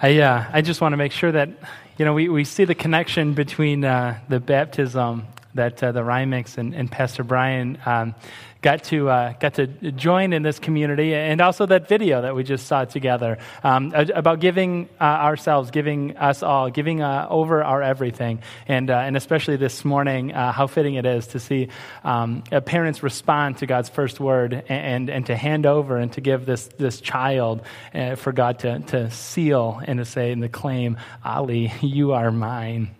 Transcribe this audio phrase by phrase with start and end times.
[0.00, 1.48] I, uh, I just want to make sure that,
[1.98, 6.56] you know, we, we see the connection between uh, the baptism that uh, the Rymix
[6.56, 8.14] and, and Pastor Brian um,
[8.60, 12.42] got to uh, got to join in this community, and also that video that we
[12.42, 17.82] just saw together um, about giving uh, ourselves, giving us all, giving uh, over our
[17.82, 21.68] everything, and uh, and especially this morning, uh, how fitting it is to see
[22.04, 26.20] um, parents respond to God's first word and, and, and to hand over and to
[26.20, 27.62] give this this child
[27.94, 32.30] uh, for God to to seal and to say and to claim, Ali, you are
[32.30, 32.97] mine.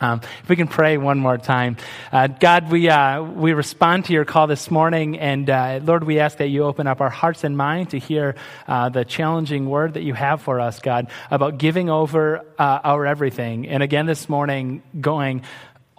[0.00, 1.76] Um, if we can pray one more time.
[2.10, 6.18] Uh, God, we, uh, we respond to your call this morning, and uh, Lord, we
[6.20, 8.34] ask that you open up our hearts and minds to hear
[8.66, 13.04] uh, the challenging word that you have for us, God, about giving over uh, our
[13.04, 13.68] everything.
[13.68, 15.42] And again this morning, going,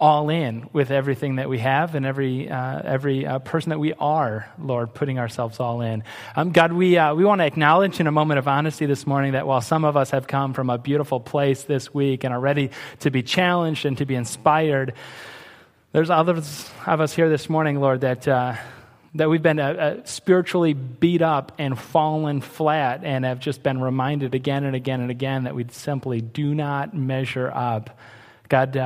[0.02, 3.92] all in with everything that we have and every, uh, every uh, person that we
[3.94, 6.02] are, Lord, putting ourselves all in.
[6.34, 9.34] Um, God, we, uh, we want to acknowledge in a moment of honesty this morning
[9.34, 12.40] that while some of us have come from a beautiful place this week and are
[12.40, 14.94] ready to be challenged and to be inspired,
[15.92, 18.56] there's others of us here this morning, Lord, that uh,
[19.14, 23.80] that we've been uh, uh, spiritually beat up and fallen flat and have just been
[23.80, 27.96] reminded again and again and again that we simply do not measure up.
[28.48, 28.76] God,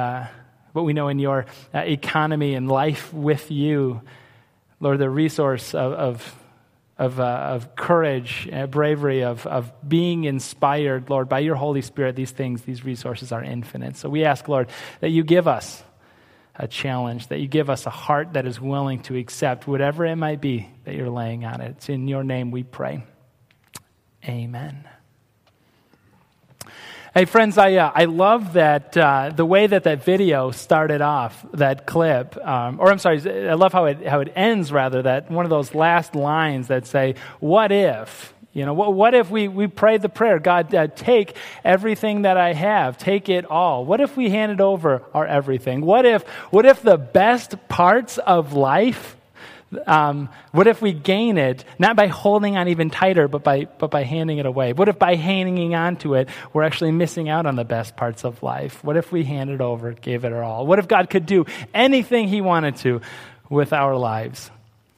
[0.76, 4.02] what we know in your uh, economy and life with you.
[4.78, 6.36] Lord, the resource of, of,
[6.98, 12.14] of, uh, of courage, uh, bravery, of, of being inspired, Lord, by your Holy Spirit,
[12.14, 13.96] these things, these resources are infinite.
[13.96, 14.68] So we ask, Lord,
[15.00, 15.82] that you give us
[16.54, 20.16] a challenge, that you give us a heart that is willing to accept whatever it
[20.16, 21.76] might be that you're laying on it.
[21.78, 23.02] It's in your name we pray.
[24.26, 24.86] Amen.
[27.16, 31.46] Hey, friends, I, uh, I love that uh, the way that that video started off,
[31.54, 35.30] that clip, um, or I'm sorry, I love how it, how it ends, rather, that
[35.30, 38.34] one of those last lines that say, What if?
[38.52, 42.36] You know, what, what if we, we prayed the prayer, God, uh, take everything that
[42.36, 43.86] I have, take it all?
[43.86, 45.80] What if we handed over our everything?
[45.80, 49.15] What if, what if the best parts of life
[49.86, 53.90] um, what if we gain it not by holding on even tighter, but by, but
[53.90, 54.72] by handing it away?
[54.72, 58.24] What if by hanging on to it, we're actually missing out on the best parts
[58.24, 58.82] of life?
[58.84, 60.66] What if we handed over, gave it our all?
[60.66, 63.00] What if God could do anything He wanted to
[63.48, 64.50] with our lives?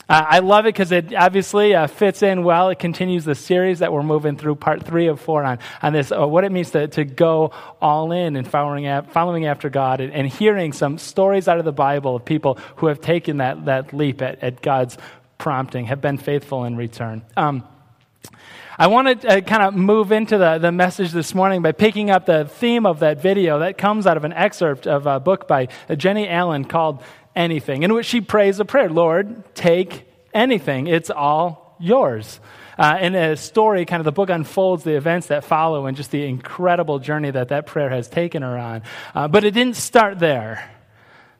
[0.08, 2.70] Uh, I love it because it obviously uh, fits in well.
[2.70, 6.10] It continues the series that we're moving through, part three of four, on, on this,
[6.10, 7.52] uh, what it means to, to go
[7.82, 11.72] all in and following, following after God and, and, hearing some stories out of the
[11.72, 14.96] Bible of people who have taken that, that leap at, at God's
[15.36, 17.22] prompting, have been faithful in return.
[17.36, 17.68] Um,
[18.78, 22.10] I want to uh, kind of move into the, the message this morning by picking
[22.10, 25.46] up the theme of that video that comes out of an excerpt of a book
[25.46, 27.02] by Jennie Allen called
[27.38, 30.04] anything, in which she prays a prayer Lord, take
[30.34, 32.40] anything, it's all yours.
[32.76, 36.10] Uh, and a story, kind of the book unfolds the events that follow and just
[36.10, 38.82] the incredible journey that that prayer has taken her on.
[39.14, 40.70] Uh, but it didn't start there.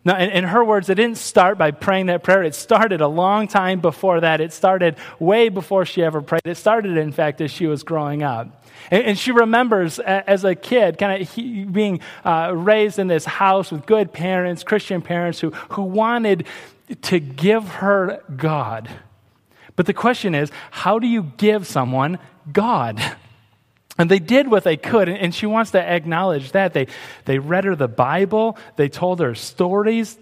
[0.05, 2.43] Now, in, in, her words, it didn't start by praying that prayer.
[2.43, 4.41] It started a long time before that.
[4.41, 6.43] It started way before she ever prayed.
[6.45, 8.65] It started, in fact, as she was growing up.
[8.91, 13.71] And, and she remembers as a kid kind of being uh, raised in this house
[13.71, 16.47] with good parents, Christian parents who, who wanted
[17.03, 18.89] to give her God.
[19.77, 22.19] But the question is, how do you give someone
[22.53, 23.01] God?
[23.99, 26.73] And they did what they could, and she wants to acknowledge that.
[26.73, 26.87] They,
[27.25, 30.17] they read her the Bible, they told her stories,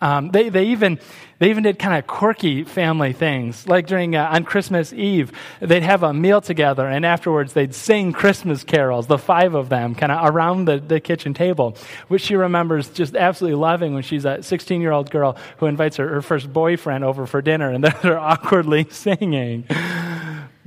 [0.00, 1.00] um, they, they, even,
[1.40, 3.66] they even did kind of quirky family things.
[3.66, 8.12] Like during, uh, on Christmas Eve, they'd have a meal together, and afterwards they'd sing
[8.12, 12.36] Christmas carols, the five of them, kind of around the, the kitchen table, which she
[12.36, 16.22] remembers just absolutely loving when she's a 16 year old girl who invites her, her
[16.22, 19.64] first boyfriend over for dinner, and they're awkwardly singing.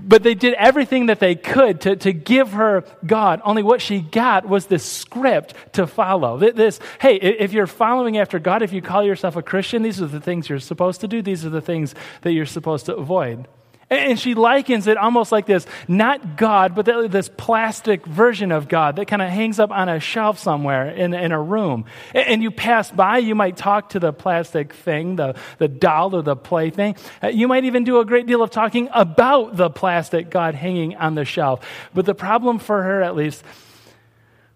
[0.03, 3.41] But they did everything that they could to, to give her God.
[3.43, 6.37] Only what she got was this script to follow.
[6.37, 10.07] This, hey, if you're following after God, if you call yourself a Christian, these are
[10.07, 11.21] the things you're supposed to do.
[11.21, 13.47] These are the things that you're supposed to avoid.
[13.91, 18.95] And she likens it almost like this not God, but this plastic version of God
[18.95, 21.83] that kind of hangs up on a shelf somewhere in, in a room.
[22.15, 26.21] And you pass by, you might talk to the plastic thing, the, the doll or
[26.21, 26.95] the plaything.
[27.21, 30.95] Uh, you might even do a great deal of talking about the plastic God hanging
[30.95, 31.59] on the shelf.
[31.93, 33.43] But the problem for her, at least,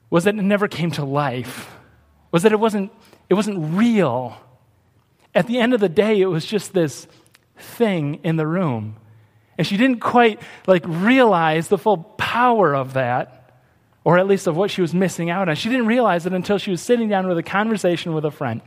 [0.10, 1.76] was that it never came to life,
[2.32, 2.90] was that it wasn't,
[3.30, 4.38] it wasn't real.
[5.34, 7.06] At the end of the day, it was just this
[7.58, 8.96] thing in the room.
[9.58, 13.54] And she didn't quite like realize the full power of that,
[14.04, 15.56] or at least of what she was missing out on.
[15.56, 18.62] She didn't realize it until she was sitting down with a conversation with a friend.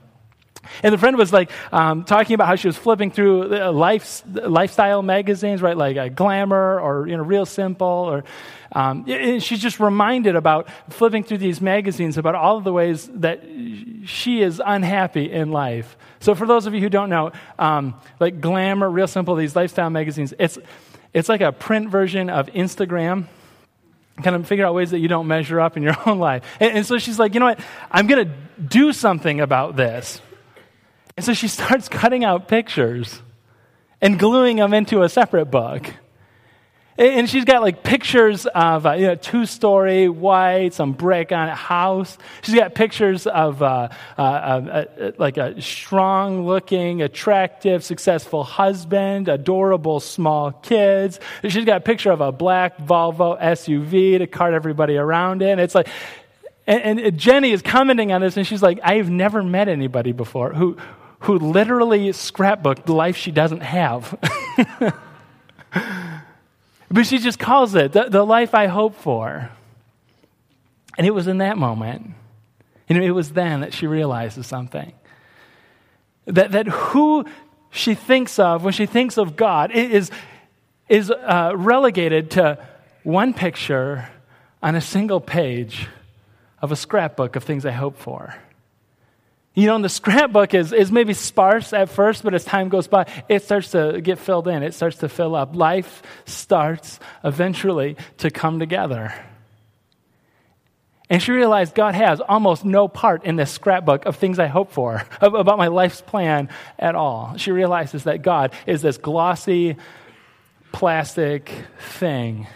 [0.82, 5.02] And the friend was like um, talking about how she was flipping through life, lifestyle
[5.02, 5.76] magazines, right?
[5.76, 8.24] Like a Glamour or you know, Real Simple, or
[8.72, 9.06] um,
[9.40, 13.42] she's just reminded about flipping through these magazines about all of the ways that
[14.04, 15.96] she is unhappy in life.
[16.20, 19.90] So for those of you who don't know, um, like Glamour, Real Simple, these lifestyle
[19.90, 20.58] magazines, it's
[21.14, 23.26] it's like a print version of Instagram
[24.22, 26.44] kind of figure out ways that you don't measure up in your own life.
[26.60, 27.60] And, and so she's like, you know what?
[27.90, 30.20] I'm going to do something about this.
[31.18, 33.20] And so she starts cutting out pictures
[34.00, 35.92] and gluing them into a separate book.
[36.96, 41.48] And she's got like pictures of a you know, two story white, some brick on
[41.48, 42.18] it house.
[42.42, 49.98] She's got pictures of uh, uh, uh, like a strong looking, attractive, successful husband, adorable
[49.98, 51.18] small kids.
[51.42, 55.58] She's got a picture of a black Volvo SUV to cart everybody around in.
[55.58, 55.88] It's like,
[56.68, 60.52] and, and Jennie is commenting on this and she's like, I've never met anybody before
[60.52, 60.76] who,
[61.20, 64.16] who literally scrapbooked the life she doesn't have.
[66.90, 69.50] But she just calls it the, the life I hope for.
[70.96, 72.12] And it was in that moment,
[72.88, 74.92] and it was then that she realizes something.
[76.24, 77.24] That, that who
[77.70, 80.10] she thinks of when she thinks of God is,
[80.88, 82.58] is uh, relegated to
[83.04, 84.08] one picture
[84.62, 85.86] on a single page
[86.60, 88.34] of a scrapbook of things I hope for.
[89.54, 92.86] You know, and the scrapbook is, is maybe sparse at first, but as time goes
[92.88, 94.62] by, it starts to get filled in.
[94.62, 95.56] It starts to fill up.
[95.56, 99.12] Life starts eventually to come together.
[101.10, 104.72] And she realized God has almost no part in this scrapbook of things I hope
[104.72, 107.36] for, about my life's plan at all.
[107.38, 109.76] She realizes that God is this glossy,
[110.70, 112.46] plastic thing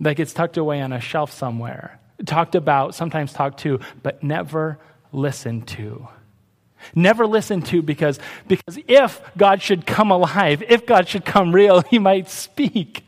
[0.00, 4.78] that gets tucked away on a shelf somewhere, talked about, sometimes talked to, but never
[5.16, 6.08] listen to.
[6.94, 11.80] Never listen to because, because if God should come alive, if God should come real,
[11.80, 13.02] he might speak.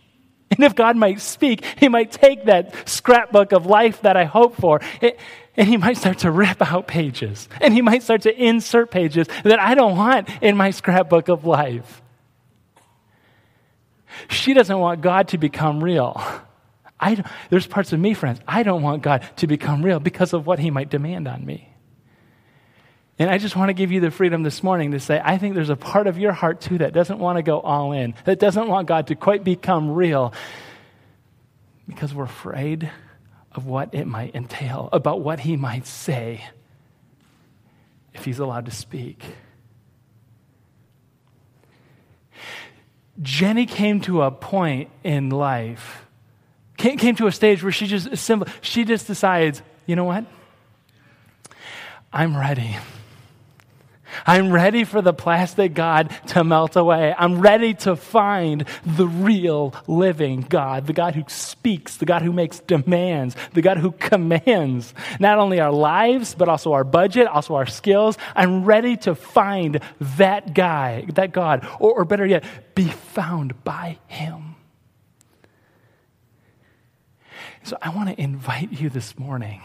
[0.50, 4.56] And if God might speak, he might take that scrapbook of life that I hope
[4.56, 4.80] for,
[5.56, 7.48] and he might start to rip out pages.
[7.60, 11.44] And he might start to insert pages that I don't want in my scrapbook of
[11.44, 12.02] life.
[14.30, 16.20] She doesn't want God to become real.
[16.98, 20.46] I, there's parts of me, friends, I don't want God to become real because of
[20.46, 21.72] what he might demand on me.
[23.18, 25.54] And I just want to give you the freedom this morning to say, I think
[25.54, 28.38] there's a part of your heart too that doesn't want to go all in, that
[28.38, 30.32] doesn't want God to quite become real
[31.88, 32.90] because we're afraid
[33.52, 36.44] of what it might entail, about what He might say
[38.14, 39.24] if He's allowed to speak.
[43.20, 46.06] Jennie came to a point in life,
[46.76, 48.08] came, to a stage where she just
[48.60, 50.24] she just decides, you know what?
[52.12, 52.76] I'm ready.
[54.26, 57.14] I'm ready for the plastic God to melt away.
[57.16, 62.32] I'm ready to find the real living God, the God who speaks, the God who
[62.32, 67.54] makes demands, the God who commands not only our lives, but also our budget, also
[67.54, 68.18] our skills.
[68.34, 72.44] I'm ready to find that guy, that God, or, or better yet,
[72.74, 74.56] be found by Him.
[77.62, 79.60] So I want to invite you this morning.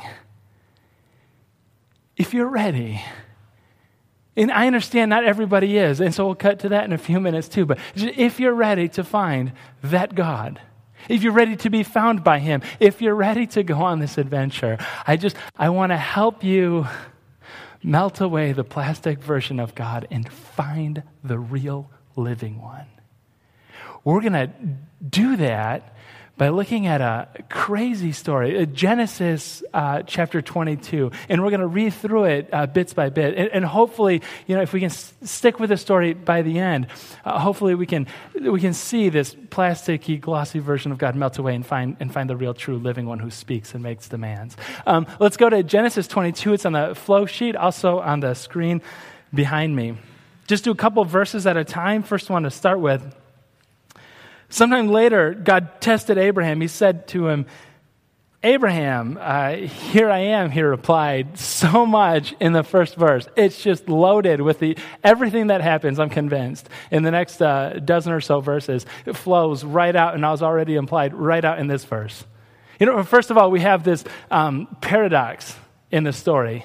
[2.18, 3.02] If you're ready,
[4.36, 7.20] and I understand not everybody is, and so we'll cut to that in a few
[7.20, 7.66] minutes too.
[7.66, 9.52] But if you're ready to find
[9.84, 10.60] that God,
[11.10, 14.18] if you're ready to be found by Him, if you're ready to go on this
[14.18, 16.88] adventure, I just, I want to help you
[17.84, 22.88] melt away the plastic version of God and find the real living one.
[24.04, 24.52] We're going to
[25.08, 25.96] do that
[26.44, 31.10] by looking at a crazy story, uh, Genesis uh, chapter 22.
[31.30, 33.38] And we're going to read through it uh, bits by bit.
[33.38, 36.60] And, and, hopefully, you know, if we can s- stick with the story by the
[36.60, 36.88] end,
[37.24, 38.08] uh, hopefully we can,
[38.42, 42.30] we can see this plasticky, glossy version of God melt away and find, and find
[42.30, 44.58] the real, true, living one who speaks and makes demands.
[44.86, 46.56] Um, let's go to Genesis 22.
[46.56, 48.82] It's on the flow sheet, also on the screen
[49.34, 49.98] behind me.
[50.48, 52.04] Just do a couple verses at a time.
[52.04, 53.16] First one to start with.
[54.54, 56.62] Sometime later, God tested Abraham.
[56.62, 57.48] He said to him,
[58.44, 63.28] Abraham, uh, here I am, he replied, so much in the first verse.
[63.36, 66.70] It's just loaded with the, everything that happens, I'm convinced.
[66.92, 70.44] In the next uh, dozen or so verses, it flows right out, and I was
[70.44, 72.24] already implied right out in this verse.
[72.80, 75.56] You know, first of all, we have this um, paradox
[75.90, 76.64] in the story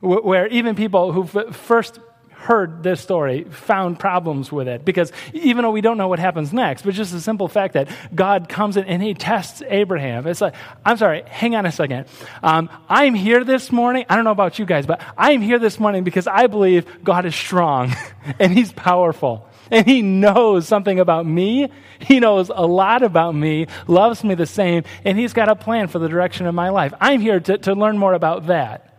[0.00, 1.98] where even people who first
[2.42, 6.52] heard this story found problems with it because even though we don't know what happens
[6.52, 10.26] next, but just the simple fact that God comes in and he tests Abraham.
[10.26, 12.06] It's like, I'm sorry, hang on a second.
[12.42, 14.04] Um, I'm here this morning.
[14.08, 17.26] I don't know about you guys, but I'm here this morning because I believe God
[17.26, 17.94] is strong
[18.38, 21.70] and he's powerful and he knows something about me.
[21.98, 25.88] He knows a lot about me, loves me the same, and he's got a plan
[25.88, 26.92] for the direction of my life.
[27.00, 28.91] I'm here to, to learn more about that.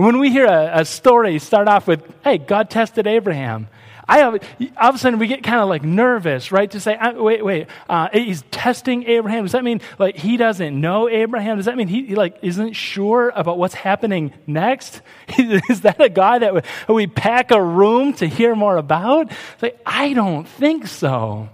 [0.00, 3.68] When we hear a, a story start off with, hey, God tested Abraham,
[4.08, 4.38] I all
[4.78, 6.70] of a sudden we get kind of like nervous, right?
[6.70, 9.44] To say, wait, wait, uh, he's testing Abraham.
[9.44, 11.58] Does that mean like he doesn't know Abraham?
[11.58, 15.02] Does that mean he, he like isn't sure about what's happening next?
[15.38, 19.30] Is that a guy that we pack a room to hear more about?
[19.30, 21.50] It's like, I don't think so.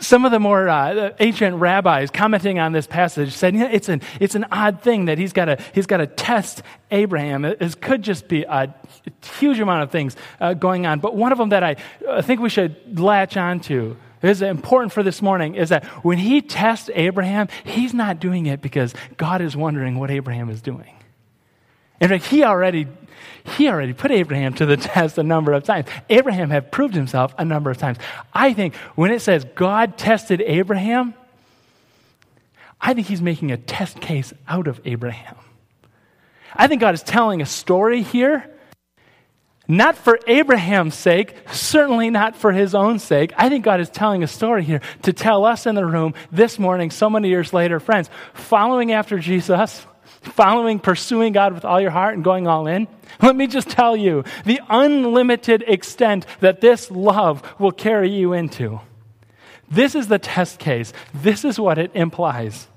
[0.00, 4.02] Some of the more uh, ancient rabbis commenting on this passage said, yeah, it's, an,
[4.20, 7.44] it's an odd thing that he's got he's to test Abraham.
[7.44, 8.74] It, could just be a
[9.38, 11.00] huge amount of things uh, going on.
[11.00, 11.76] But one of them that I,
[12.08, 16.40] I think we should latch onto is important for this morning is that when he
[16.40, 20.94] tests Abraham, he's not doing it because God is wondering what Abraham is doing.
[22.04, 22.86] In fact, he already
[23.56, 25.88] he already put Abraham to the test a number of times.
[26.10, 27.96] Abraham had proved himself a number of times.
[28.30, 31.14] I think when it says God tested Abraham,
[32.78, 35.36] I think he's making a test case out of Abraham.
[36.54, 38.50] I think God is telling a story here,
[39.66, 43.32] not for Abraham's sake, certainly not for his own sake.
[43.38, 46.58] I think God is telling a story here to tell us in the room this
[46.58, 49.86] morning, so many years later, friends, following after Jesus
[50.24, 52.88] following, pursuing God with all your heart and going all in,
[53.22, 58.80] let me just tell you the unlimited extent that this love will carry you into.
[59.70, 60.92] This is the test case.
[61.12, 62.68] This is what it implies.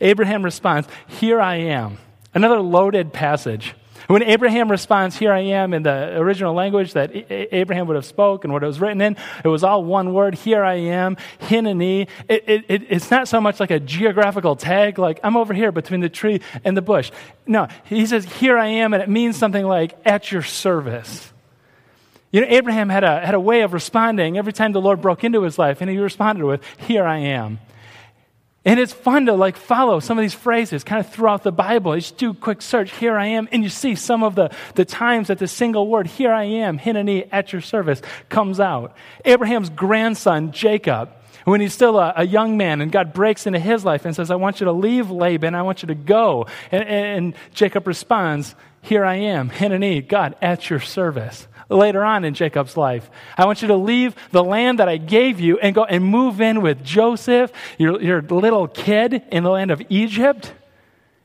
[0.00, 1.98] Abraham responds, Here I am.
[2.34, 3.74] Another loaded passage.
[4.10, 8.42] When Abraham responds, Here I am, in the original language that Abraham would have spoke
[8.42, 12.08] and what it was written in, it was all one word, Here I am, Hineni.
[12.28, 15.70] It, it, it, it's not so much like a geographical tag, like I'm over here
[15.70, 17.12] between the tree and the bush.
[17.46, 21.32] No, he says, Here I am, and it means something like at your service.
[22.32, 25.22] You know, Abraham had a, had a way of responding every time the Lord broke
[25.22, 27.60] into his life, and he responded with, Here I am.
[28.64, 31.94] And it's fun to like follow some of these phrases kind of throughout the Bible.
[31.94, 34.50] You just do a quick search, here I am, and you see some of the,
[34.74, 38.94] the times that the single word, here I am, Hineni, at your service, comes out.
[39.24, 41.10] Abraham's grandson, Jacob,
[41.44, 44.30] when he's still a, a, young man and God breaks into his life and says,
[44.30, 46.46] I want you to leave Laban, I want you to go.
[46.70, 52.34] And, and Jacob responds, Here I am, Hineni, God, at your service later on in
[52.34, 53.08] Jacob's life.
[53.38, 56.40] I want you to leave the land that I gave you and go and move
[56.40, 60.52] in with Joseph, your, your little kid in the land of Egypt.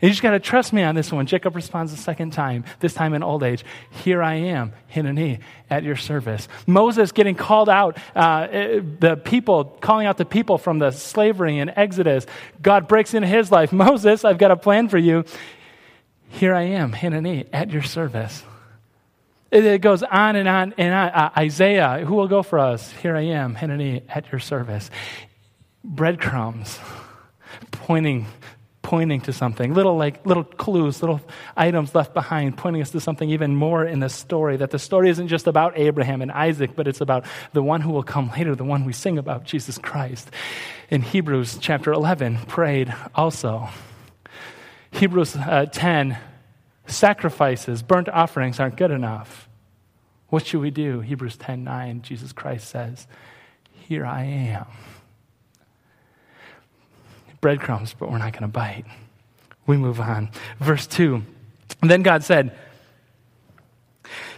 [0.01, 1.25] And You just got to trust me on this one.
[1.25, 3.63] Jacob responds the second time, this time in old age.
[4.03, 6.47] Here I am, Hineni, at your service.
[6.67, 11.69] Moses getting called out, uh, the people, calling out the people from the slavery in
[11.69, 12.25] Exodus.
[12.61, 13.71] God breaks into his life.
[13.85, 15.23] Moses, I've got a plan for you.
[16.27, 18.43] Here I am, Hineni, at your service.
[19.55, 21.09] It goes on and on and on.
[21.09, 22.91] Uh, Isaiah, who will go for us?
[22.91, 24.91] Here I am, Hineni, at your service.
[25.81, 26.77] Breadcrumbs,
[27.71, 28.25] pointing,
[28.81, 29.73] pointing to something.
[29.73, 31.21] Little like little clues, little
[31.55, 34.57] items left behind, pointing us to something even more in the story.
[34.57, 37.91] That the story isn't just about Abraham and Isaac, but it's about the one who
[37.91, 40.29] will come later, the one we sing about, Jesus Christ.
[40.89, 43.69] In Hebrews chapter 11, prayed also.
[44.91, 46.17] Hebrews uh, 10
[46.87, 49.44] sacrifices, burnt offerings aren't good enough.
[50.29, 51.01] What should we do?
[51.01, 53.07] Hebrews 10 9, Jesus Christ says,
[53.71, 54.65] Here I am.
[57.41, 58.85] Breadcrumbs, but we're not going to bite.
[59.67, 60.29] We move on.
[60.59, 61.23] Verse 2.
[61.81, 62.57] Then God said,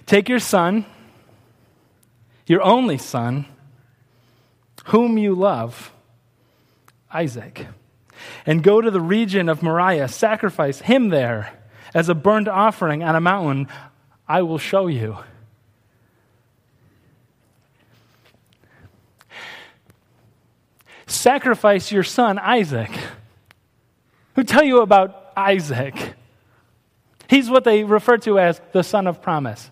[0.06, 0.86] Take your son,
[2.46, 3.46] your only son,
[4.86, 5.91] whom you love,
[7.12, 7.67] Isaac,
[8.46, 11.53] and go to the region of Moriah, sacrifice him there
[11.94, 13.67] as a burnt offering on a mountain
[14.27, 15.17] I will show you.
[21.08, 22.92] Sacrifice your son Isaac.
[24.36, 25.96] Who tell you about Isaac?
[27.30, 29.72] He's what they refer to as the son of promise.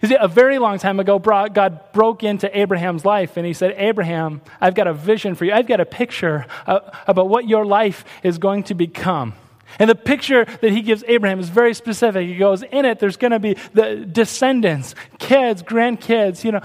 [0.00, 3.74] You see, a very long time ago, God broke into Abraham's life and he said,
[3.76, 5.52] Abraham, I've got a vision for you.
[5.52, 9.34] I've got a picture about what your life is going to become.
[9.78, 12.28] And the picture that he gives Abraham is very specific.
[12.28, 16.60] He goes, in it, there's going to be the descendants, kids, grandkids, you know,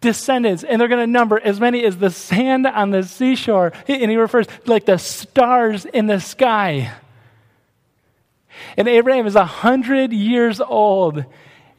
[0.00, 3.72] descendants, and they're going to number as many as the sand on the seashore.
[3.86, 6.92] And he refers like the stars in the sky.
[8.76, 11.24] And Abraham is a hundred years old,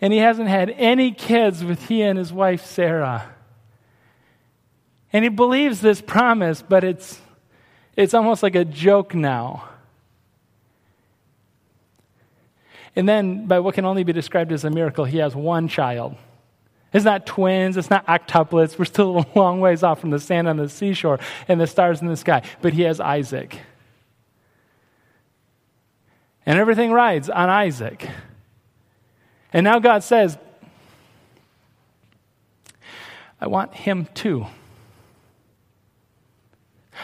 [0.02, 3.34] And he hasn't had any kids with he and his wife Sarah.
[5.12, 7.20] And he believes this promise, but it's,
[7.96, 9.68] it's almost like a joke now.
[12.96, 16.16] And then, by what can only be described as a miracle, he has one child.
[16.92, 18.80] It's not twins, it's not octuplets.
[18.80, 22.02] We're still a long ways off from the sand on the seashore and the stars
[22.02, 22.42] in the sky.
[22.62, 23.60] But he has Isaac.
[26.46, 28.10] And everything rides on Isaac.
[29.54, 30.38] And now God says,
[33.40, 34.48] I want him too.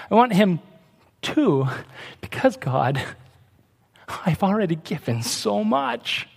[0.10, 0.60] I want him
[1.22, 1.68] too
[2.22, 3.02] because God,
[4.26, 6.28] I've already given so much.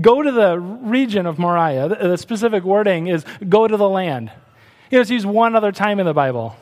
[0.00, 1.88] Go to the region of Moriah.
[1.88, 4.30] The specific wording is go to the land.
[4.90, 6.56] You know, it's used one other time in the Bible.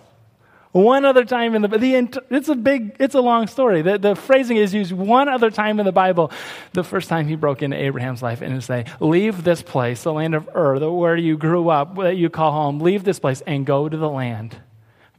[0.72, 1.94] One other time in the, the
[2.30, 3.82] it's a big, it's a long story.
[3.82, 6.32] The, the phrasing is used one other time in the Bible.
[6.72, 10.34] The first time he broke into Abraham's life and say, leave this place, the land
[10.34, 13.66] of Ur, the, where you grew up, that you call home, leave this place and
[13.66, 14.56] go to the land.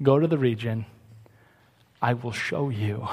[0.02, 0.88] Go to the region.
[2.02, 3.08] I will show you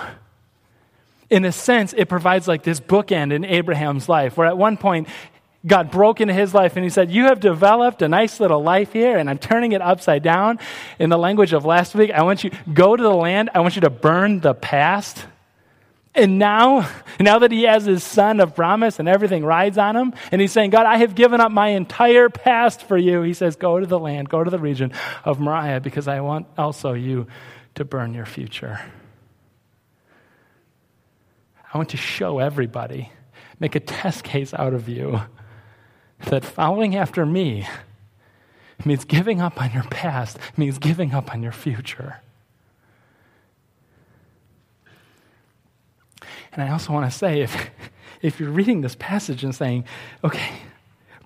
[1.31, 5.09] in a sense, it provides like this bookend in Abraham's life, where at one point,
[5.67, 8.93] God broke into his life and he said, You have developed a nice little life
[8.93, 10.59] here, and I'm turning it upside down.
[10.99, 13.77] In the language of last week, I want you go to the land, I want
[13.77, 15.27] you to burn the past.
[16.15, 20.13] And now, now that he has his son of promise and everything rides on him,
[20.33, 23.23] and he's saying, God, I have given up my entire past for you.
[23.23, 24.93] He says, Go to the land, go to the region
[25.25, 27.27] of Moriah, because I want also you
[27.75, 28.81] to burn your future.
[31.73, 33.11] I want to show everybody,
[33.61, 35.21] make a test case out of you,
[36.27, 37.69] that following after me
[38.85, 42.21] means giving up on your past, means giving up on your future.
[46.53, 47.71] And I also want to say if,
[48.21, 49.85] if you're reading this passage and saying,
[50.25, 50.53] okay,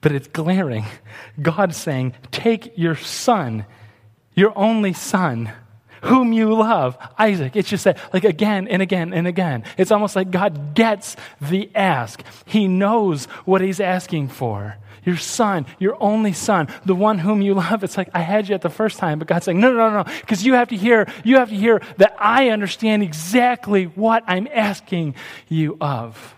[0.02, 0.84] but it's glaring,
[1.40, 3.64] God's saying, take your son,
[4.34, 5.50] your only son,
[6.04, 7.56] whom you love, Isaac.
[7.56, 9.64] It's just that, like again and again and again.
[9.76, 12.22] It's almost like God gets the ask.
[12.44, 14.76] He knows what he's asking for.
[15.04, 17.84] Your son, your only son, the one whom you love.
[17.84, 20.02] It's like, I had you at the first time, but God's saying, no, no, no,
[20.02, 24.24] no, because you have to hear, you have to hear that I understand exactly what
[24.26, 25.14] I'm asking
[25.48, 26.34] you of.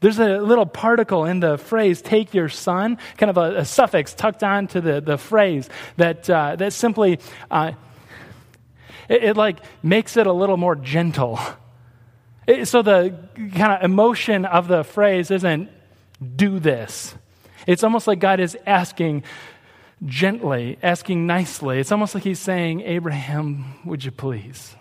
[0.00, 4.14] There's a little particle in the phrase, take your son, kind of a, a suffix
[4.14, 7.72] tucked on to the, the phrase that, uh, that simply uh,
[9.10, 11.38] it, it like makes it a little more gentle.
[12.46, 15.68] It, so the kind of emotion of the phrase isn't
[16.36, 17.14] do this.
[17.66, 19.24] It's almost like God is asking
[20.06, 21.78] gently, asking nicely.
[21.78, 24.74] It's almost like he's saying, Abraham, would you please?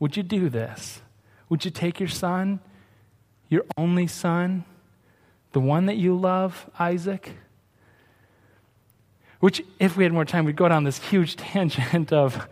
[0.00, 1.00] Would you do this?
[1.48, 2.60] Would you take your son,
[3.48, 4.64] your only son,
[5.52, 7.32] the one that you love, Isaac?
[9.40, 12.48] Which, if we had more time, we'd go down this huge tangent of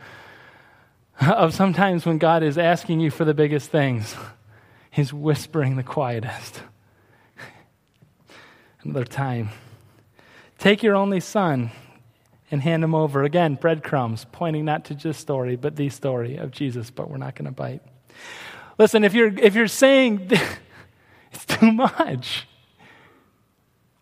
[1.20, 4.14] of sometimes when God is asking you for the biggest things,
[4.90, 6.62] He's whispering the quietest.
[8.82, 9.50] Another time.
[10.58, 11.70] Take your only son
[12.50, 13.22] and hand him over.
[13.22, 17.34] Again, breadcrumbs, pointing not to just story, but the story of Jesus, but we're not
[17.34, 17.82] going to bite.
[18.78, 20.30] Listen, if you're, if you're saying
[21.30, 22.46] it's too much,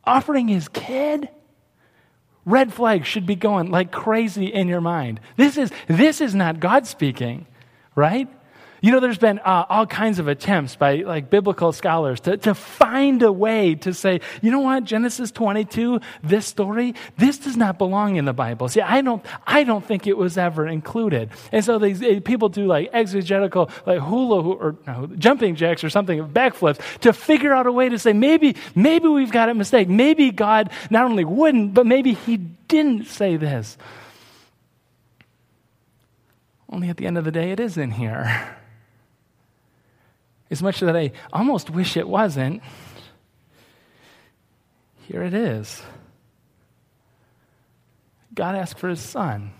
[0.05, 1.29] offering his kid,
[2.44, 5.20] red flags should be going like crazy in your mind.
[5.37, 7.46] This is, this is not God speaking,
[7.94, 8.28] right?
[8.85, 12.55] You know, there's been uh, all kinds of attempts by like biblical scholars to, to
[12.55, 17.79] find a way to say, you know what, Genesis 22, this story, this does not
[17.79, 18.68] belong in the Bible.
[18.68, 21.31] See, I don't, I don't think it was ever included.
[21.51, 25.88] And so these eh, people do like exegetical, like hula or no, jumping jacks or
[25.88, 29.88] something, backflips to figure out a way to say, maybe, maybe we've got a mistake.
[29.88, 33.79] Maybe God not only wouldn't, but maybe he didn't say this.
[36.68, 38.59] Only at the end of the day, it is in here
[40.55, 42.62] as much that I almost wish it wasn't,
[45.09, 45.83] here it is.
[48.33, 49.51] God asked for his son,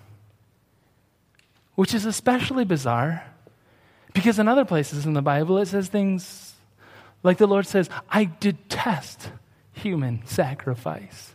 [1.75, 3.25] which is especially bizarre
[4.13, 6.55] because in other places in the Bible it says things
[7.25, 9.33] like the Lord says, I detest
[9.73, 11.35] human sacrifice.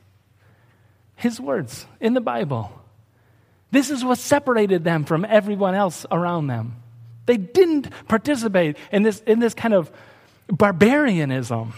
[1.17, 2.72] His words in the Bible.
[3.72, 6.78] This is what separated them from everyone else around them.
[7.29, 9.91] They didn't participate in this, in this kind of
[10.47, 11.73] barbarianism.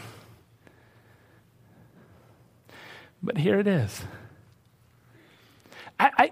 [3.21, 4.01] But here it is.
[5.99, 6.31] I, I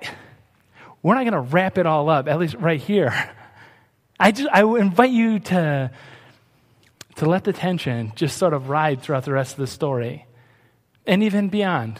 [1.03, 3.11] we're not going to wrap it all up, at least right here.
[4.21, 5.91] I just I invite you to
[7.17, 10.27] to let the tension just sort of ride throughout the rest of the story
[11.05, 11.99] and even beyond.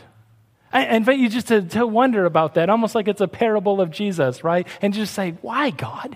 [0.72, 3.92] I invite you just to, to wonder about that, almost like it's a parable of
[3.92, 4.66] Jesus, right?
[4.82, 6.16] And just say, why, God?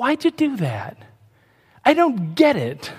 [0.00, 0.96] Why'd you do that?
[1.84, 2.90] I don't get it.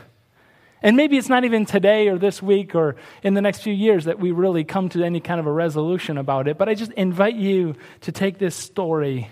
[0.84, 4.06] And maybe it's not even today or this week or in the next few years
[4.06, 6.92] that we really come to any kind of a resolution about it, but I just
[6.92, 9.32] invite you to take this story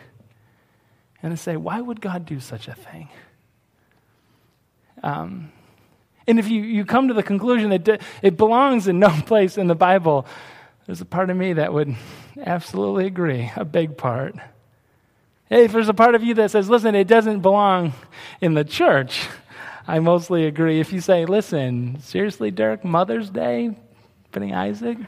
[1.22, 3.08] and to say, why would God do such a thing?
[5.04, 5.52] Um,
[6.26, 9.68] and if you, you come to the conclusion that it belongs in no place in
[9.68, 10.26] the Bible,
[10.88, 11.96] there's a part of me that would
[12.44, 14.34] absolutely agree, a big part.
[15.50, 17.94] Hey, if there's a part of you that says, listen, it doesn't belong
[18.40, 19.28] in the church,
[19.88, 20.80] I mostly agree.
[20.80, 23.76] If you say, listen, seriously, Derek, Mother's Day,
[24.32, 25.00] putting Isaac,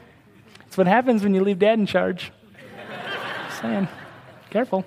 [0.66, 2.32] it's what happens when you leave dad in charge.
[3.46, 3.86] Just saying,
[4.50, 4.84] careful.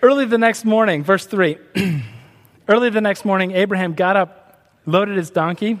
[0.00, 1.58] Early the next morning, verse 3.
[2.68, 5.80] Early the next morning, Abraham got up, loaded his donkey.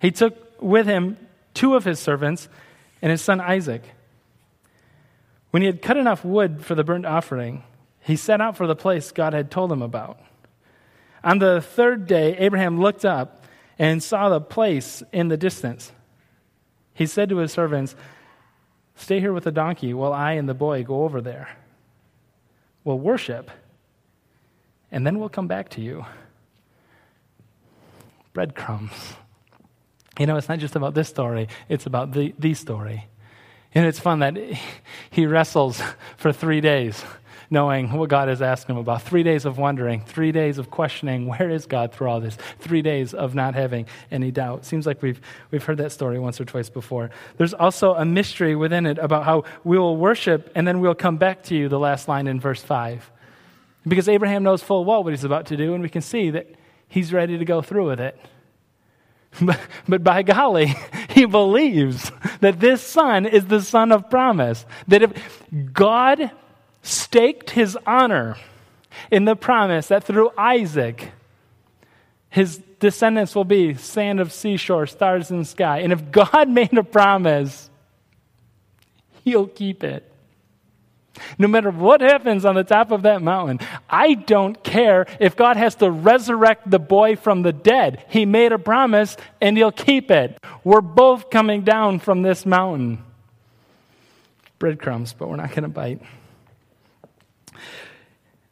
[0.00, 1.18] He took with him
[1.52, 2.48] two of his servants
[3.02, 3.82] and his son Isaac.
[5.50, 7.64] When he had cut enough wood for the burnt offering,
[8.00, 10.18] he set out for the place God had told him about.
[11.24, 13.44] On the third day, Abraham looked up
[13.78, 15.92] and saw the place in the distance.
[16.94, 17.94] He said to his servants,
[18.96, 21.56] Stay here with the donkey while I and the boy go over there.
[22.82, 23.50] We'll worship,
[24.90, 26.04] and then we'll come back to you.
[28.32, 29.14] Breadcrumbs.
[30.18, 33.06] You know, it's not just about this story, it's about the, the story.
[33.74, 34.36] And it's fun that
[35.10, 35.82] he wrestles
[36.16, 37.04] for three days
[37.50, 39.02] knowing what God is asking him about.
[39.02, 42.36] Three days of wondering, three days of questioning, where is God through all this?
[42.58, 44.64] Three days of not having any doubt.
[44.64, 47.10] Seems like we've, we've heard that story once or twice before.
[47.36, 51.16] There's also a mystery within it about how we will worship and then we'll come
[51.16, 53.10] back to you, the last line in verse 5.
[53.86, 56.46] Because Abraham knows full well what he's about to do, and we can see that
[56.88, 58.18] he's ready to go through with it.
[59.42, 60.74] But, but, by golly,
[61.10, 64.64] he believes that this son is the son of promise.
[64.86, 66.30] That if God
[66.82, 68.36] staked his honor
[69.10, 71.12] in the promise that through Isaac,
[72.30, 75.80] his descendants will be sand of seashore, stars in sky.
[75.80, 77.70] And if God made a promise,
[79.24, 80.10] he'll keep it.
[81.38, 85.56] No matter what happens on the top of that mountain, I don't care if God
[85.56, 88.04] has to resurrect the boy from the dead.
[88.08, 90.38] He made a promise and he'll keep it.
[90.64, 93.04] We're both coming down from this mountain.
[94.58, 96.02] Breadcrumbs, but we're not going to bite.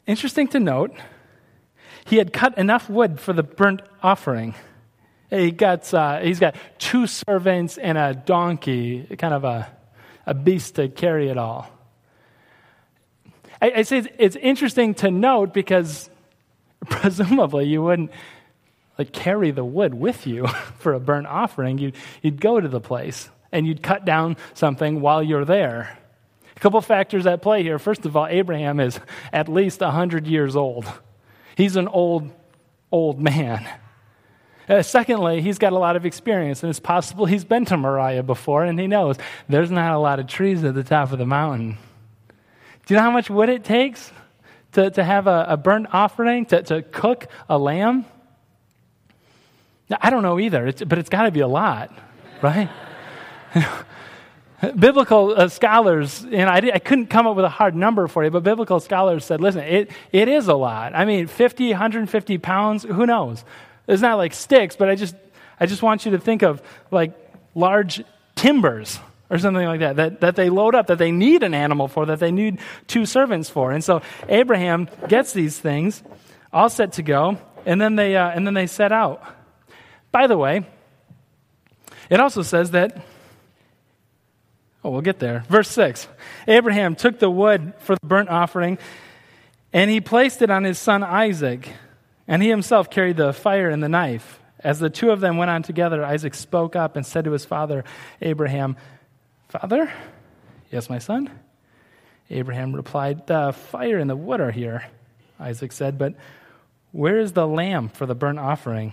[0.06, 0.92] Interesting to note,
[2.04, 4.54] he had cut enough wood for the burnt offering.
[5.30, 9.68] He got, uh, he's got two servants and a donkey, kind of a,
[10.24, 11.68] a beast to carry it all.
[13.60, 16.10] I, say it's, it's interesting to note because
[16.88, 18.10] presumably you wouldn't
[18.98, 20.46] like carry the wood with you
[20.78, 21.78] for a burnt offering.
[21.78, 25.98] You'd, you'd go to the place and you'd cut down something while you're there.
[26.56, 27.78] A couple factors at play here.
[27.78, 28.98] First of all, Abraham is
[29.32, 30.86] at least 100 years old.
[31.56, 32.30] He's an old,
[32.90, 33.66] old man.
[34.68, 38.24] Uh, secondly, he's got a lot of experience, and it's possible he's been to Moriah
[38.24, 39.16] before, and he knows
[39.48, 41.78] there's not a lot of trees at the top of the mountain.
[42.86, 44.12] Do you know how much wood it takes
[44.72, 48.04] to, to have a, a burnt offering, to, to cook a lamb?
[50.00, 51.92] I don't know either, it's, but it's got to be a lot,
[52.42, 52.68] right?
[54.76, 58.30] biblical uh, scholars, and I, I, couldn't come up with a hard number for you,
[58.30, 60.94] but biblical scholars said, listen, it, it is a lot.
[60.94, 63.44] I mean, 50, 150 pounds, who knows?
[63.86, 65.14] It's not like sticks, but I just,
[65.60, 67.12] I just want you to think of like
[67.54, 68.02] large
[68.34, 68.98] timbers
[69.30, 72.06] or something like that, that, that they load up, that they need an animal for,
[72.06, 73.72] that they need two servants for.
[73.72, 76.02] And so Abraham gets these things
[76.52, 79.22] all set to go, and then they, uh, and then they set out.
[80.12, 80.66] By the way,
[82.08, 83.04] it also says that
[84.86, 85.42] Oh, we'll get there.
[85.48, 86.06] Verse 6
[86.46, 88.78] Abraham took the wood for the burnt offering,
[89.72, 91.72] and he placed it on his son Isaac,
[92.28, 94.38] and he himself carried the fire and the knife.
[94.60, 97.44] As the two of them went on together, Isaac spoke up and said to his
[97.44, 97.82] father,
[98.22, 98.76] Abraham,
[99.60, 99.90] Father?
[100.70, 101.30] Yes, my son?
[102.28, 104.84] Abraham replied, The fire and the wood are here.
[105.40, 106.14] Isaac said, But
[106.92, 108.92] where is the lamb for the burnt offering?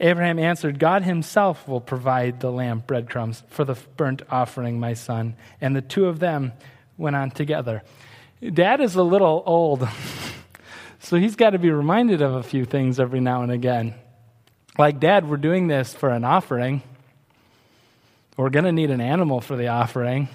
[0.00, 5.36] Abraham answered, God himself will provide the lamb breadcrumbs for the burnt offering, my son.
[5.60, 6.52] And the two of them
[6.98, 7.84] went on together.
[8.42, 9.88] Dad is a little old,
[10.98, 13.94] so he's got to be reminded of a few things every now and again.
[14.76, 16.82] Like, Dad, we're doing this for an offering.
[18.36, 20.28] We're going to need an animal for the offering.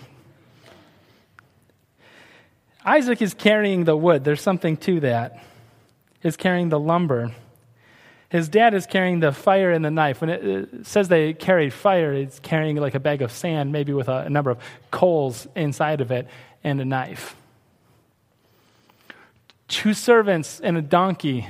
[2.86, 4.24] Isaac is carrying the wood.
[4.24, 5.44] There's something to that.
[6.22, 7.34] He's carrying the lumber.
[8.30, 10.22] His dad is carrying the fire and the knife.
[10.22, 14.08] When it, says they carried fire, it's carrying like a bag of sand, maybe with
[14.08, 14.60] a, a number of
[14.92, 16.28] coals inside of it,
[16.64, 17.36] and a knife.
[19.68, 21.50] Two servants and a donkey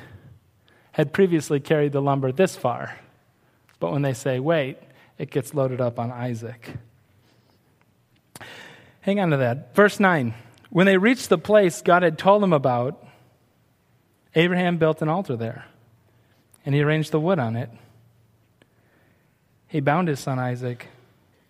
[0.93, 2.97] had previously carried the lumber this far.
[3.79, 4.77] But when they say, wait,
[5.19, 6.77] it gets loaded up on Isaac.
[9.01, 9.75] Hang on to that.
[9.75, 10.33] Verse 9.
[10.69, 13.05] When they reached the place God had told them about,
[14.35, 15.65] Abraham built an altar there,
[16.65, 17.69] and he arranged the wood on it.
[19.67, 20.87] He bound his son Isaac,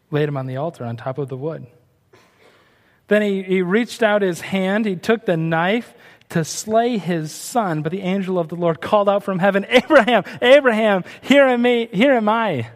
[0.09, 1.67] laid him on the altar on top of the wood.
[3.07, 5.93] Then he, he reached out his hand, he took the knife
[6.29, 10.23] to slay his son, but the angel of the Lord called out from heaven, Abraham,
[10.41, 12.69] Abraham, here am I, here am I.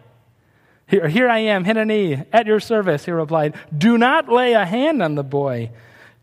[0.86, 3.54] Here, here I am, Hineni, at your service, he replied.
[3.76, 5.70] Do not lay a hand on the boy.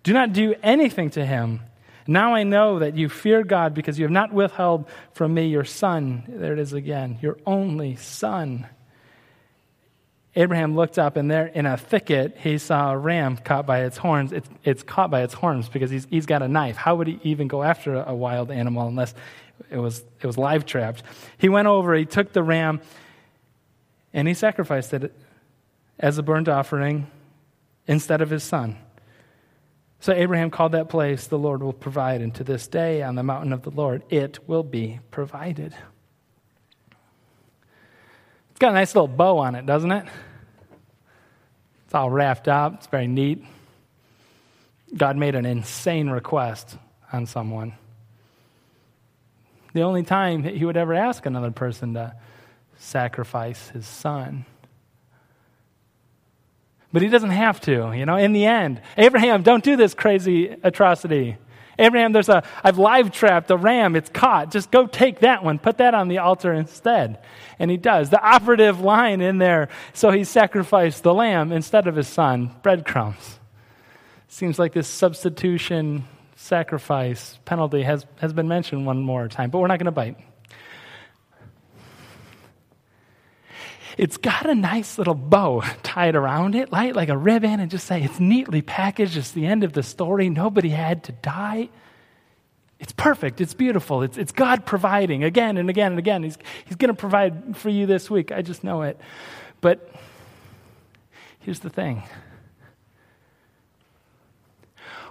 [0.03, 1.61] Do not do anything to him.
[2.07, 5.63] Now I know that you fear God because you have not withheld from me your
[5.63, 6.23] son.
[6.27, 8.67] There it is again, your only son.
[10.35, 13.97] Abraham looked up, and there in a thicket, he saw a ram caught by its
[13.97, 14.31] horns.
[14.31, 16.77] It's, it's caught by its horns because he's, he's got a knife.
[16.77, 19.13] How would he even go after a, a wild animal unless
[19.69, 21.03] it was, it was live trapped?
[21.37, 22.79] He went over, he took the ram,
[24.13, 25.15] and he sacrificed it
[25.99, 27.09] as a burnt offering
[27.87, 28.77] instead of his son.
[29.99, 32.21] So Abraham called that place, the Lord will provide.
[32.21, 35.75] And to this day, on the mountain of the Lord, it will be provided.
[38.49, 40.05] It's got a nice little bow on it, doesn't it?
[41.85, 43.43] It's all wrapped up, it's very neat.
[44.95, 46.77] God made an insane request
[47.13, 47.73] on someone.
[49.73, 52.15] The only time he would ever ask another person to
[52.81, 54.45] sacrifice his son.
[56.91, 58.81] But he doesn't have to, you know, in the end.
[58.97, 61.37] Abraham, don't do this crazy atrocity.
[61.79, 64.51] Abraham, there's a, I've live trapped a ram, it's caught.
[64.51, 67.19] Just go take that one, put that on the altar instead.
[67.59, 68.09] And he does.
[68.09, 73.39] The operative line in there, so he sacrificed the lamb instead of his son, breadcrumbs.
[74.27, 79.67] Seems like this substitution sacrifice penalty has, has been mentioned one more time, but we're
[79.67, 80.17] not going to bite.
[84.01, 87.85] It's got a nice little bow tied around it, like, like a ribbon, and just
[87.85, 89.15] say it's neatly packaged.
[89.15, 90.27] It's the end of the story.
[90.27, 91.69] Nobody had to die.
[92.79, 93.39] It's perfect.
[93.39, 94.01] It's beautiful.
[94.01, 96.23] It's, it's God providing again and again and again.
[96.23, 96.35] He's,
[96.65, 98.31] he's going to provide for you this week.
[98.31, 98.99] I just know it.
[99.61, 99.87] But
[101.39, 102.01] here's the thing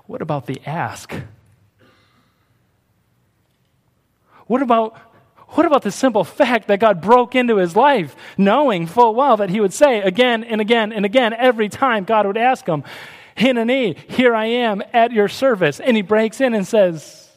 [0.06, 1.14] what about the ask?
[4.48, 5.09] What about
[5.50, 9.50] what about the simple fact that God broke into his life, knowing full well that
[9.50, 12.84] he would say again and again and again every time God would ask him,
[13.36, 15.80] Hineni, here I am at your service.
[15.80, 17.28] And he breaks in and says,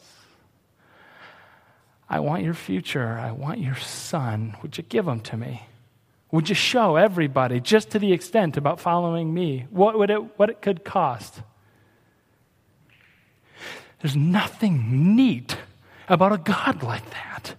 [2.08, 3.18] I want your future.
[3.18, 4.56] I want your son.
[4.62, 5.62] Would you give him to me?
[6.30, 10.50] Would you show everybody, just to the extent about following me, what, would it, what
[10.50, 11.42] it could cost?
[14.00, 15.56] There's nothing neat
[16.08, 17.54] about a God like that.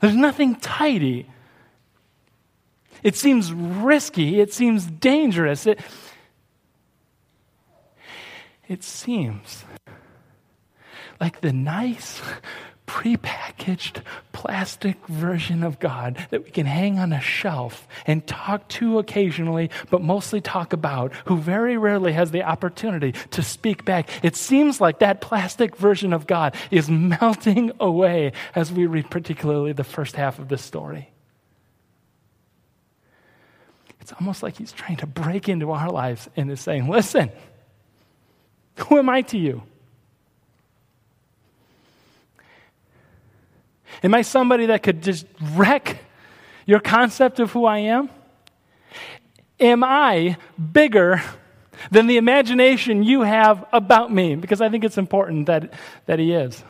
[0.00, 1.26] There's nothing tidy.
[3.02, 4.40] It seems risky.
[4.40, 5.66] It seems dangerous.
[5.66, 5.80] It,
[8.68, 9.64] it seems
[11.20, 12.20] like the nice,
[12.86, 18.98] prepackaged plastic version of God that we can hang on a shelf and talk to
[18.98, 24.08] occasionally, but mostly talk about, who very rarely has the opportunity to speak back.
[24.22, 29.72] It seems like that plastic version of God is melting away as we read, particularly
[29.72, 31.10] the first half of the story.
[34.00, 37.30] It's almost like he's trying to break into our lives and is saying, Listen,
[38.76, 39.62] who am I to you?
[44.02, 45.98] Am I somebody that could just wreck
[46.66, 48.10] your concept of who I am?
[49.60, 50.36] Am I
[50.72, 51.22] bigger
[51.90, 54.34] than the imagination you have about me?
[54.34, 55.72] Because I think it's important that,
[56.06, 56.62] that he is.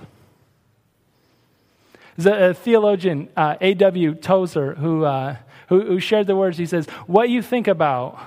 [2.16, 4.14] There's a theologian, uh, A.W.
[4.14, 5.36] Tozer, who, uh,
[5.68, 6.58] who, who shared the words.
[6.58, 8.18] He says, What you think about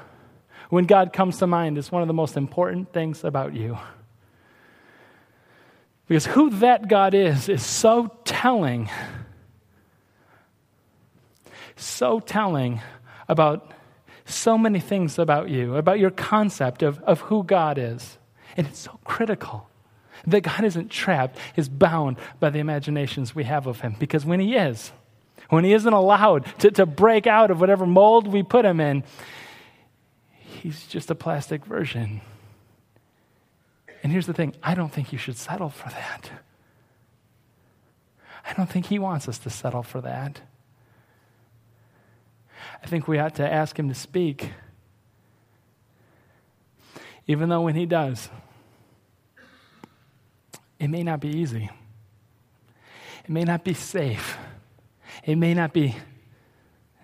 [0.70, 3.78] when God comes to mind is one of the most important things about you.
[6.08, 8.90] Because who that God is is so telling,
[11.76, 12.82] so telling
[13.28, 13.74] about
[14.26, 18.18] so many things about you, about your concept of, of who God is.
[18.56, 19.70] And it's so critical
[20.26, 23.96] that God isn't trapped, is bound by the imaginations we have of Him.
[24.00, 24.92] Because when He is,
[25.50, 29.04] when He isn't allowed to, to break out of whatever mold we put Him in,
[30.32, 32.22] He's just a plastic version
[34.08, 36.32] and here's the thing I don't think you should settle for that.
[38.50, 40.40] I don't think He wants us to settle for that.
[42.82, 44.54] I think we ought to ask Him to speak.
[47.28, 48.30] Even though when He does,
[50.80, 51.70] it may not be easy,
[53.26, 54.38] it may not be safe,
[55.26, 55.98] it may not be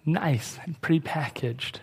[0.06, 1.80] nice and prepackaged.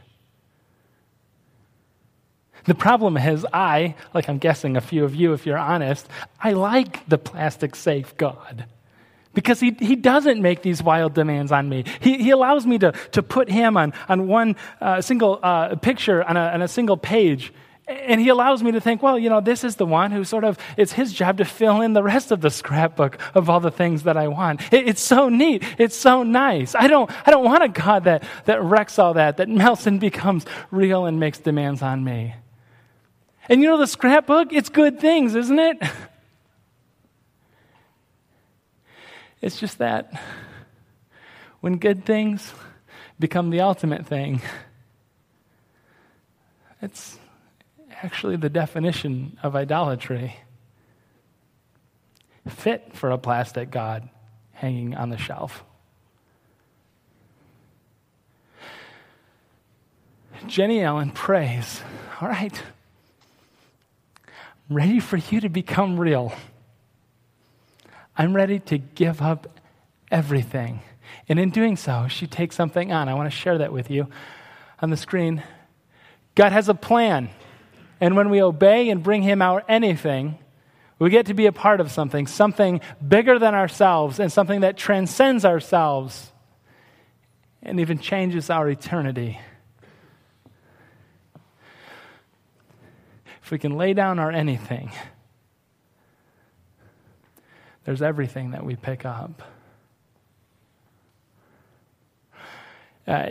[2.65, 6.09] The problem is, I, like I'm guessing a few of you, if you're honest,
[6.41, 8.67] I like the plastic safe God.
[9.33, 11.85] Because he, he doesn't make these wild demands on me.
[12.01, 16.25] He, he allows me to, to put him on, on one uh, single uh, picture,
[16.25, 17.53] on a, on a single page.
[17.87, 20.45] And he allows me to think, well, you know, this is the one who sort
[20.45, 23.71] of, it's his job to fill in the rest of the scrapbook of all the
[23.71, 24.63] things that I want.
[24.73, 25.65] It, it's so neat.
[25.79, 26.75] It's so nice.
[26.75, 30.01] I don't, I don't want a God that, that wrecks all that, that melts and
[30.01, 32.35] becomes real and makes demands on me.
[33.51, 35.83] And you know, the scrapbook, it's good things, isn't it?
[39.43, 40.21] It's just that
[41.61, 42.53] when good things
[43.19, 44.43] become the ultimate thing,
[46.83, 47.19] it's
[48.03, 50.37] actually the definition of idolatry.
[52.49, 54.11] Fit for a plastic god
[54.53, 55.65] hanging on the shelf.
[60.47, 61.81] Jennie Allen prays,
[62.21, 62.63] All right,
[64.71, 66.33] ready for you to become real.
[68.17, 69.59] I'm ready to give up
[70.11, 70.81] everything.
[71.29, 73.09] And in doing so, she takes something on.
[73.09, 74.07] I want to share that with you
[74.81, 75.43] on the screen.
[76.37, 77.31] God has a plan.
[78.01, 80.39] And when we obey and bring Him our anything,
[81.01, 84.77] we get to be a part of something, something bigger than ourselves and something that
[84.77, 86.31] transcends ourselves
[87.63, 89.41] and even changes our eternity.
[93.51, 94.93] If we can lay down our anything,
[97.83, 99.43] there's everything that we pick up.
[103.09, 103.29] Uh,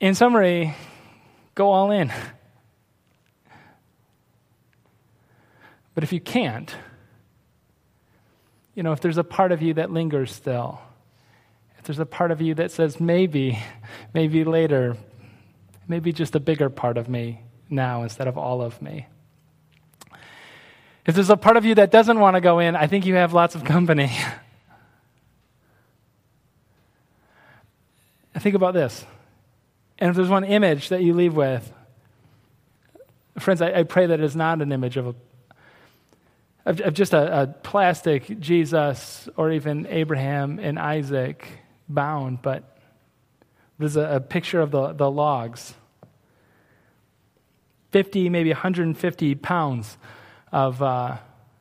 [0.00, 0.74] in summary,
[1.54, 2.12] go all in.
[5.94, 6.76] But if you can't,
[8.74, 10.78] you know, if there's a part of you that lingers still,
[11.78, 13.58] if there's a part of you that says maybe,
[14.12, 14.98] maybe later,
[15.88, 19.06] maybe just a bigger part of me now instead of all of me.
[21.08, 23.14] If there's a part of you that doesn't want to go in, I think you
[23.14, 24.12] have lots of company.
[28.38, 29.04] think about this.
[29.98, 31.72] And if there's one image that you leave with,
[33.38, 35.14] friends, I, I pray that it is not an image of, a,
[36.66, 41.48] of, of just a, a, plastic Jesus or even Abraham and Isaac
[41.88, 42.78] bound, but
[43.78, 45.72] there's a, a picture of the, the logs
[47.92, 49.96] 50, maybe 150 pounds
[50.52, 51.16] of, uh,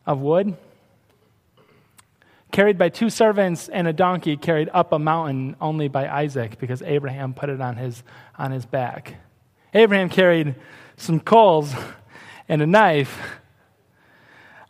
[0.05, 0.55] of wood,
[2.51, 6.81] carried by two servants and a donkey carried up a mountain only by Isaac because
[6.81, 8.03] Abraham put it on his,
[8.37, 9.15] on his back.
[9.73, 10.55] Abraham carried
[10.95, 11.73] some coals
[12.49, 13.19] and a knife.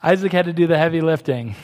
[0.01, 1.55] Isaac had to do the heavy lifting.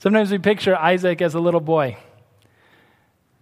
[0.00, 1.96] Sometimes we picture Isaac as a little boy.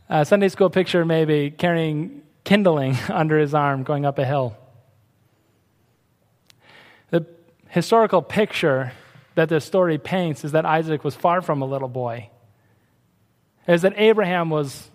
[0.08, 4.56] A Sunday school picture, maybe carrying kindling under his arm going up a hill.
[7.10, 7.26] The
[7.72, 8.92] historical picture
[9.34, 12.28] that this story paints is that Isaac was far from a little boy.
[13.66, 14.90] Is that Abraham was,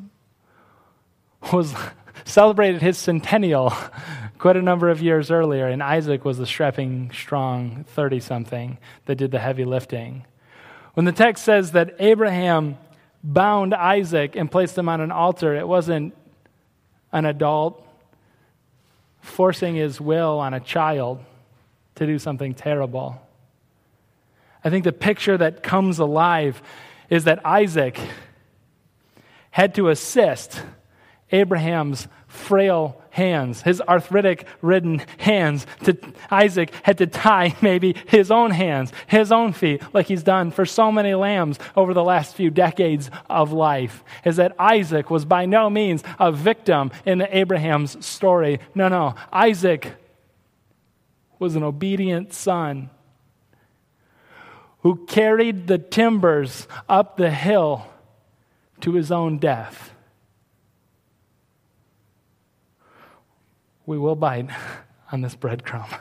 [1.52, 1.74] was
[2.26, 3.74] celebrated his centennial
[4.38, 9.16] quite a number of years earlier, and Isaac was the strapping, strong 30 something that
[9.16, 10.24] did the heavy lifting.
[10.94, 12.78] When the text says that Abraham
[13.24, 16.16] bound Isaac and placed him on an altar, it wasn't
[17.12, 17.84] an adult
[19.20, 21.24] forcing his will on a child
[21.98, 23.22] to do something terrible.
[24.64, 26.62] I think the picture that comes alive
[27.10, 28.00] is that Isaac
[29.52, 30.62] had to assist
[31.32, 35.66] Abraham's frail hands, his arthritic ridden hands.
[35.86, 35.98] To,
[36.30, 40.66] Isaac had to tie maybe his own hands, his own feet, like he's done for
[40.66, 44.04] so many lambs over the last few decades of life.
[44.24, 48.60] Is that Isaac was by no means a victim in Abraham's story.
[48.76, 49.16] No, no.
[49.34, 49.94] Isaac
[51.40, 52.90] was an obedient son
[54.82, 57.86] who carried the timbers up the hill
[58.82, 59.92] to his own death.
[63.86, 64.50] We will bite
[65.12, 66.00] on this breadcrumb.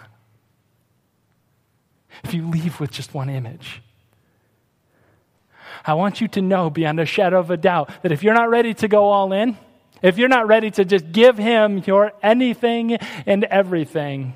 [2.24, 3.82] If you leave with just one image,
[5.84, 8.50] I want you to know beyond a shadow of a doubt that if you're not
[8.50, 9.56] ready to go all in,
[10.02, 14.34] if you're not ready to just give him your anything and everything,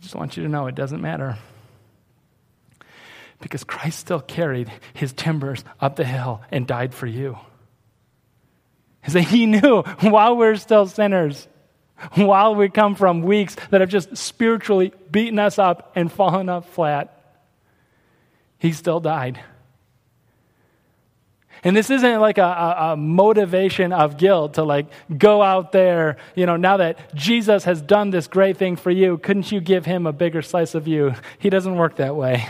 [0.00, 1.36] I just want you to know it doesn't matter.
[3.40, 7.38] Because Christ still carried his timbers up the hill and died for you.
[9.06, 11.48] He knew while we're still sinners,
[12.14, 16.66] while we come from weeks that have just spiritually beaten us up and fallen up
[16.66, 17.42] flat,
[18.58, 19.40] he still died.
[21.62, 24.86] And this isn't like a, a, a, motivation of guilt to like
[25.16, 29.18] go out there, you know, now that Jesus has done this great thing for you,
[29.18, 31.14] couldn't you give him a bigger slice of you?
[31.38, 32.48] He doesn't work that way.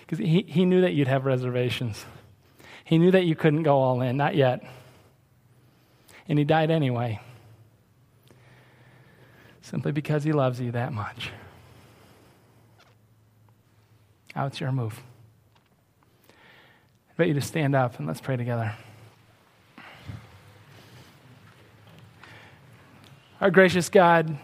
[0.00, 2.04] Because he, he knew that you'd have reservations.
[2.82, 4.64] He knew that you couldn't go all in, not yet.
[6.28, 7.20] And he died anyway.
[9.62, 11.30] Simply because he loves you that much.
[14.34, 15.00] Now it's your move.
[17.20, 18.72] Invite you to stand up and let's pray together.
[23.42, 24.38] Our gracious God,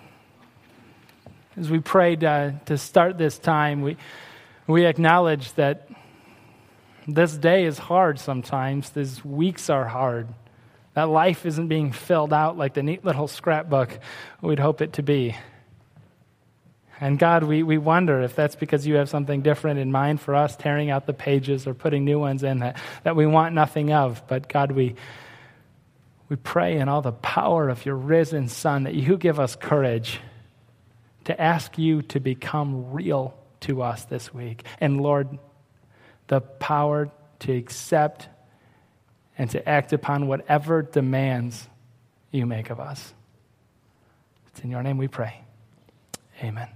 [1.56, 3.96] as we prayed uh, to start this time, we,
[4.66, 5.88] we acknowledge that
[7.08, 10.28] this day is hard sometimes, these weeks are hard.
[10.92, 13.98] That life isn't being filled out like the neat little scrapbook
[14.42, 15.34] we'd hope it to be.
[17.00, 20.34] And God, we, we wonder if that's because you have something different in mind for
[20.34, 23.92] us, tearing out the pages or putting new ones in that, that we want nothing
[23.92, 24.22] of.
[24.26, 24.94] But God, we,
[26.28, 30.20] we pray in all the power of your risen Son that you give us courage
[31.24, 34.64] to ask you to become real to us this week.
[34.80, 35.38] And Lord,
[36.28, 38.28] the power to accept
[39.36, 41.68] and to act upon whatever demands
[42.30, 43.12] you make of us.
[44.48, 45.42] It's in your name we pray.
[46.42, 46.68] Amen.